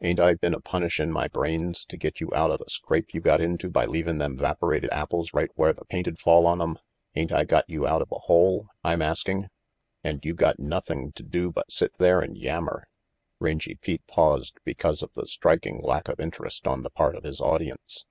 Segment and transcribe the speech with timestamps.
[0.00, 3.42] Ain't I been a punishin' my brains to get you outa the scrape you got
[3.42, 6.60] into by 14 RANGY PETE leaving them 'vaporated apples right where the paint'd fall on
[6.60, 6.78] them?
[7.14, 9.50] Ain't I got you out of a hole, I'm asking?
[10.02, 12.88] An' you got nothing to do but sit there and yammer"
[13.38, 17.42] Rangy Pete paused because of the striking lack of interest on the part of his
[17.42, 18.06] audience.